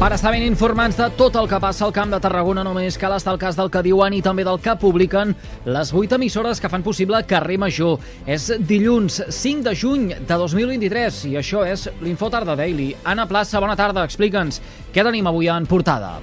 [0.00, 3.12] Per estar ben informats de tot el que passa al Camp de Tarragona només cal
[3.12, 5.34] estar al cas del que diuen i també del que publiquen
[5.68, 7.98] les vuit emissores que fan possible Carrer Major.
[8.24, 12.94] És dilluns 5 de juny de 2023 i això és l'Info Tarda Daily.
[13.04, 14.62] Anna Plaça, bona tarda, explica'ns
[14.94, 16.14] què tenim avui en portada.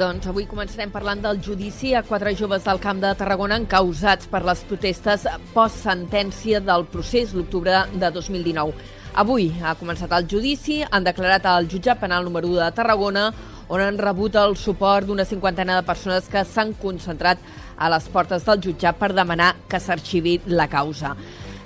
[0.00, 4.40] Doncs avui començarem parlant del judici a quatre joves del Camp de Tarragona encausats per
[4.48, 8.99] les protestes post-sentència del procés l'octubre de 2019.
[9.18, 13.24] Avui ha començat el judici, han declarat al jutjat penal número 1 de Tarragona,
[13.66, 17.42] on han rebut el suport d'una cinquantena de persones que s'han concentrat
[17.76, 21.16] a les portes del jutjat per demanar que s'arxivi la causa.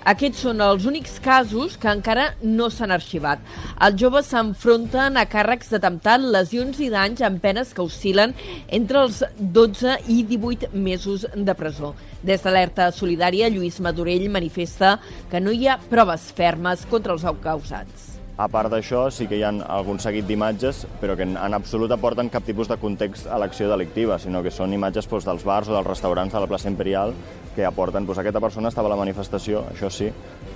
[0.04, 3.40] Aquests són els únics casos que encara no s'han arxivat.
[3.86, 8.34] Els joves s'enfronten a càrrecs d'atemptat, lesions i danys amb penes que oscil·len
[8.68, 11.94] entre els 12 i 18 mesos de presó.
[12.20, 14.98] Des d'Alerta Solidària, Lluís Madurell manifesta
[15.32, 18.10] que no hi ha proves fermes contra els causats.
[18.36, 22.28] A part d'això, sí que hi ha algun seguit d'imatges, però que en absolut aporten
[22.28, 25.76] cap tipus de context a l'acció delictiva, sinó que són imatges doncs, dels bars o
[25.78, 27.14] dels restaurants de la plaça Imperial
[27.54, 30.10] que aporten, doncs, aquesta persona estava a la manifestació, això sí,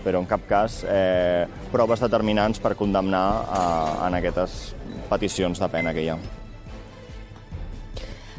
[0.05, 4.59] però en cap cas eh, proves determinants per condemnar eh, en aquestes
[5.09, 6.19] peticions de pena que hi ha.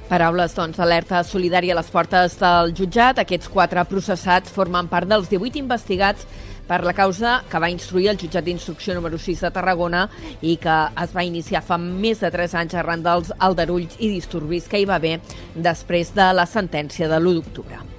[0.10, 3.20] Paraules, doncs, alerta solidària a les portes del jutjat.
[3.22, 6.26] Aquests quatre processats formen part dels 18 investigats
[6.70, 10.08] per la causa que va instruir el jutjat d'instrucció número 6 de Tarragona
[10.42, 14.70] i que es va iniciar fa més de 3 anys arran dels aldarulls i disturbis
[14.70, 15.20] que hi va haver
[15.54, 17.99] després de la sentència de l'1 d'octubre.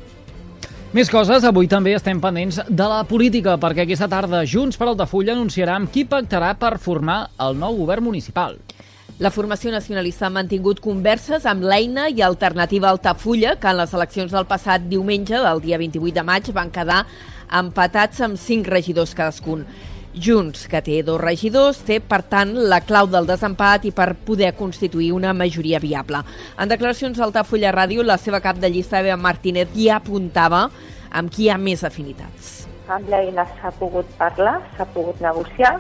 [0.91, 5.37] Més coses, avui també estem pendents de la política, perquè aquesta tarda Junts per Altafulla
[5.37, 8.57] anunciarà amb qui pactarà per formar el nou govern municipal.
[9.23, 14.35] La formació nacionalista ha mantingut converses amb l'eina i alternativa Altafulla, que en les eleccions
[14.35, 17.05] del passat diumenge, del dia 28 de maig, van quedar
[17.61, 19.63] empatats amb cinc regidors cadascun.
[20.15, 24.53] Junts, que té dos regidors, té, per tant, la clau del desempat i per poder
[24.59, 26.23] constituir una majoria viable.
[26.59, 30.67] En declaracions al Tafulla Ràdio, la seva cap de llista, Eva Martínez, ja apuntava
[31.11, 32.67] amb qui hi ha més afinitats.
[32.91, 35.77] Amb l'eina s'ha pogut parlar, s'ha pogut negociar,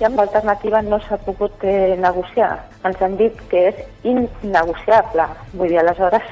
[0.00, 2.56] i amb l'alternativa no s'ha pogut eh, negociar.
[2.88, 5.28] Ens han dit que és innegociable.
[5.52, 6.26] Vull dir, aleshores,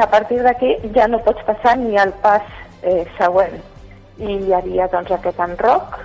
[0.00, 2.46] a partir d'aquí ja no pots passar ni al pas
[2.80, 3.58] eh, següent
[4.20, 5.98] i hi havia doncs, aquest enroc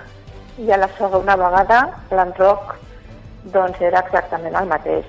[0.58, 1.80] i a la segona vegada
[2.10, 2.76] l'enroc
[3.52, 5.06] doncs, era exactament el mateix.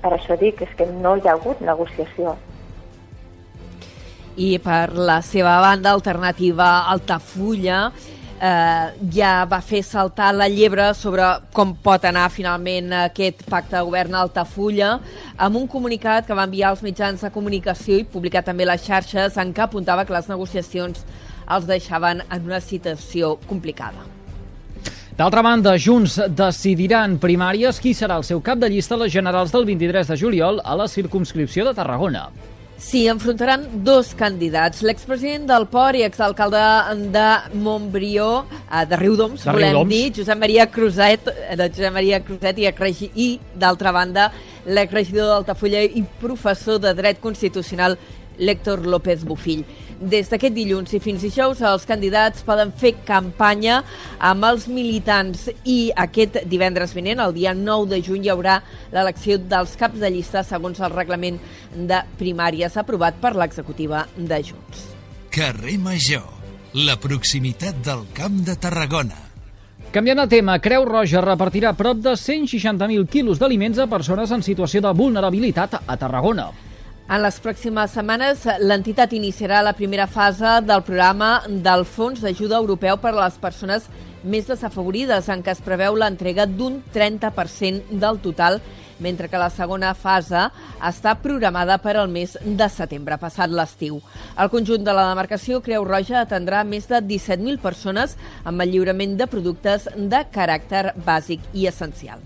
[0.00, 2.36] Per això dic és que no hi ha hagut negociació.
[4.40, 7.80] I per la seva banda alternativa Altafulla
[8.40, 11.26] eh, ja va fer saltar la llebre sobre
[11.56, 14.94] com pot anar finalment aquest pacte de govern a Altafulla
[15.36, 19.36] amb un comunicat que va enviar als mitjans de comunicació i publicar també les xarxes
[19.36, 21.04] en què apuntava que les negociacions
[21.50, 24.19] els deixaven en una situació complicada.
[25.18, 29.52] D'altra banda, Junts decidiran primàries qui serà el seu cap de llista a les generals
[29.52, 32.28] del 23 de juliol a la circumscripció de Tarragona.
[32.80, 34.80] Sí, enfrontaran dos candidats.
[34.80, 36.62] L'expresident del Port i exalcalde
[37.12, 37.26] de
[37.60, 39.90] Montbrió, eh, de Riudoms, de volem Riudoms.
[39.90, 42.72] dir, Josep Maria Cruzet, eh, de Josep Maria Cruzet i,
[43.16, 44.32] i d'altra banda,
[44.64, 47.98] l'exregidor d'Altafulla i professor de Dret Constitucional,
[48.38, 49.64] l'Héctor López Bufill.
[50.00, 53.82] Des d'aquest dilluns i fins dijous els candidats poden fer campanya
[54.18, 58.60] amb els militants i aquest divendres vinent, el dia 9 de juny, hi haurà
[58.94, 61.40] l'elecció dels caps de llista segons el reglament
[61.74, 64.86] de primàries aprovat per l'executiva de Junts.
[65.30, 66.24] Carrer Major,
[66.74, 69.26] la proximitat del Camp de Tarragona.
[69.90, 74.80] Canviant de tema, Creu Roja repartirà prop de 160.000 quilos d'aliments a persones en situació
[74.84, 76.50] de vulnerabilitat a Tarragona.
[77.10, 83.00] En les pròximes setmanes, l'entitat iniciarà la primera fase del programa del Fons d'Ajuda Europeu
[83.02, 83.88] per a les Persones
[84.22, 88.60] més desafavorides, en què es preveu l'entrega d'un 30% del total,
[89.02, 90.46] mentre que la segona fase
[90.86, 93.98] està programada per al mes de setembre, passat l'estiu.
[94.38, 98.14] El conjunt de la demarcació Creu Roja atendrà més de 17.000 persones
[98.44, 102.22] amb el lliurament de productes de caràcter bàsic i essencial.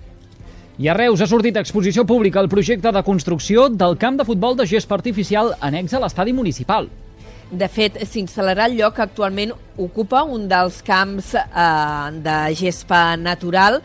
[0.77, 4.25] I a Reus ha sortit a exposició pública el projecte de construcció del camp de
[4.27, 6.89] futbol de gespa artificial annex a l'estadi municipal.
[7.55, 11.45] De fet, s'instal·larà el lloc que actualment ocupa un dels camps eh,
[12.27, 13.79] de gespa natural.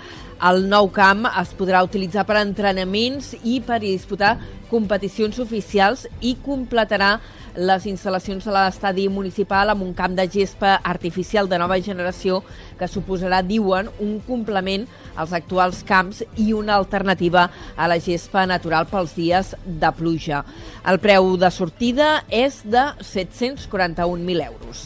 [0.50, 4.40] El nou camp es podrà utilitzar per entrenaments i per disputar
[4.72, 7.20] competicions oficials i completarà
[7.56, 12.44] les instal·lacions a l'estadi municipal amb un camp de gespa artificial de nova generació
[12.80, 14.86] que suposarà, diuen, un complement
[15.16, 20.44] als actuals camps i una alternativa a la gespa natural pels dies de pluja.
[20.86, 24.86] El preu de sortida és de 741.000 euros.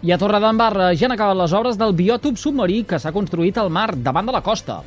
[0.00, 3.68] I a Torredembarra ja han acabat les obres del biòtop submarí que s'ha construït al
[3.68, 4.80] mar davant de la costa.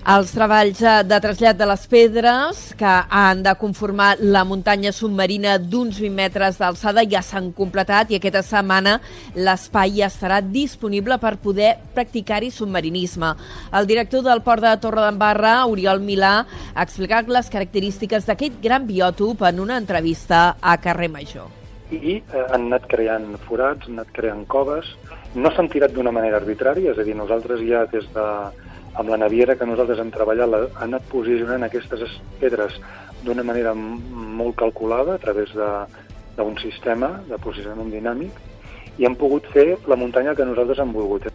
[0.00, 5.58] Els treballs eh, de trasllat de les pedres que han de conformar la muntanya submarina
[5.60, 8.94] d'uns 20 metres d'alçada ja s'han completat i aquesta setmana
[9.36, 13.34] l'espai estarà disponible per poder practicar-hi submarinisme.
[13.76, 16.32] El director del port de Torredembarra, Oriol Milà,
[16.72, 21.52] ha explicat les característiques d'aquest gran biòtop en una entrevista a Carrer Major.
[21.92, 24.94] I eh, han anat creant forats, han anat creant coves,
[25.36, 28.26] no s'han tirat d'una manera arbitrària, és a dir, nosaltres ja des de
[28.94, 32.78] amb la naviera que nosaltres hem treballat ha anat posicionant aquestes pedres
[33.24, 38.32] d'una manera molt calculada a través d'un sistema de posicionament dinàmic
[38.98, 41.28] i hem pogut fer la muntanya que nosaltres hem volgut.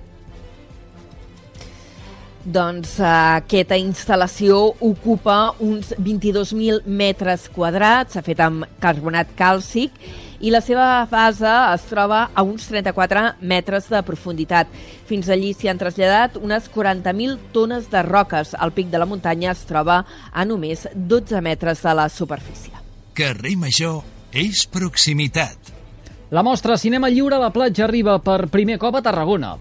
[2.46, 9.96] Doncs uh, aquesta instal·lació ocupa uns 22.000 metres quadrats, s'ha fet amb carbonat càlcic
[10.40, 14.72] i la seva base es troba a uns 34 metres de profunditat.
[15.10, 18.56] Fins allí s'hi han traslladat unes 40.000 tones de roques.
[18.60, 22.74] El pic de la muntanya es troba a només 12 metres de la superfície.
[23.16, 24.04] Carrer Major
[24.36, 25.72] és proximitat.
[26.36, 29.54] La mostra Cinema Lliure a la platja arriba per primer cop a Tarragona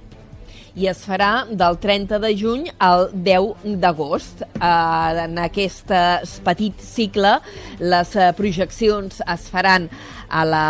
[0.75, 4.43] i es farà del 30 de juny al 10 d'agost.
[4.43, 5.91] Eh, en aquest
[6.45, 7.39] petit cicle
[7.81, 9.89] les eh, projeccions es faran
[10.29, 10.65] a la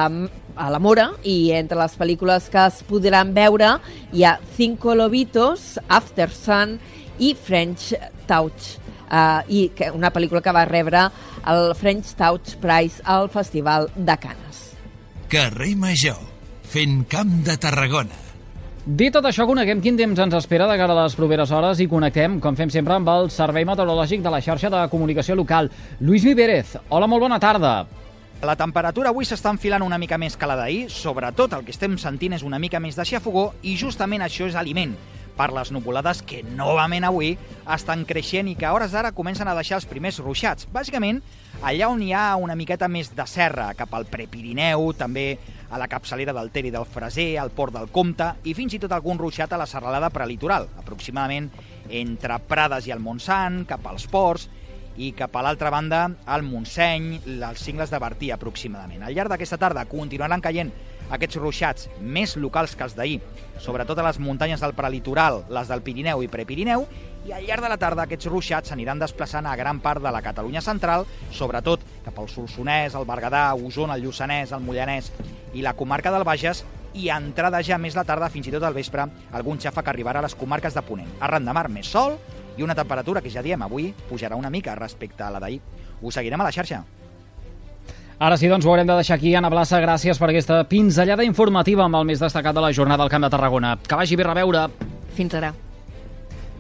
[0.57, 3.75] a la Mora i entre les pel·lícules que es podran veure
[4.15, 6.79] hi ha Cinco Lobitos, After Sun
[7.19, 7.93] i French
[8.29, 8.77] Touch
[9.11, 11.09] uh, i que, una pel·lícula que va rebre
[11.51, 14.63] el French Touch Prize al Festival de Canes.
[15.31, 16.21] Carrer Major,
[16.71, 18.24] fent camp de Tarragona.
[18.85, 21.87] Dit tot això, coneguem quin temps ens espera de cara a les properes hores i
[21.89, 25.71] connectem, com fem sempre, amb el Servei Meteorològic de la xarxa de comunicació local.
[26.05, 27.87] Lluís Vivérez, hola, molt bona tarda.
[28.45, 31.97] La temperatura avui s'està enfilant una mica més que la d'ahir, sobretot el que estem
[31.97, 34.93] sentint és una mica més de xafogó i justament això és aliment
[35.35, 37.35] per les nuvolades que novament avui
[37.75, 40.69] estan creixent i que a hores d'ara comencen a deixar els primers ruixats.
[40.69, 41.23] Bàsicament,
[41.63, 45.39] allà on hi ha una miqueta més de serra, cap al Prepirineu, també
[45.75, 48.79] a la capçalera del Ter i del Freser, al Port del Comte i fins i
[48.79, 51.49] tot algun ruixat a la serralada prelitoral, aproximadament
[51.91, 54.47] entre Prades i el Montsant, cap als ports
[54.95, 59.03] i cap a l'altra banda al Montseny, els cingles de Bertí aproximadament.
[59.03, 60.71] Al llarg d'aquesta tarda continuaran caient
[61.11, 63.19] aquests ruixats més locals que els d'ahir,
[63.61, 66.87] sobretot a les muntanyes del prelitoral, les del Pirineu i Prepirineu,
[67.25, 70.23] i al llarg de la tarda aquests ruixats s'aniran desplaçant a gran part de la
[70.23, 75.11] Catalunya central, sobretot cap al Solsonès, el Berguedà, Osona, el Lluçanès, el Mollanès
[75.55, 76.65] i la comarca del Bages,
[76.95, 80.21] i entrada ja més la tarda, fins i tot al vespre, algun xafa que arribarà
[80.23, 81.11] a les comarques de Ponent.
[81.21, 82.19] Arran de mar més sol
[82.57, 85.61] i una temperatura que ja diem avui pujarà una mica respecte a la d'ahir.
[86.03, 86.85] Us seguirem a la xarxa.
[88.19, 89.35] Ara sí, doncs ho haurem de deixar aquí.
[89.35, 93.11] Anna Blassa, gràcies per aquesta pinzellada informativa amb el més destacat de la jornada al
[93.11, 93.77] Camp de Tarragona.
[93.83, 94.69] Que vagi bé reveure.
[95.17, 95.53] Fins ara.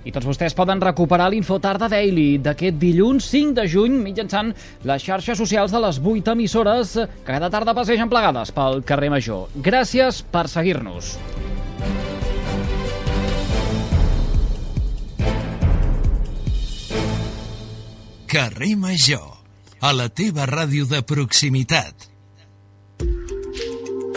[0.04, 4.50] I tots vostès poden recuperar l'Info Tarda Daily d'aquest dilluns 5 de juny mitjançant
[4.84, 9.48] les xarxes socials de les 8 emissores que cada tarda passegen plegades pel carrer Major.
[9.56, 11.14] Gràcies per seguir-nos.
[18.34, 19.33] Carrer Major,
[19.84, 22.13] a la teva ràdio de proximitat.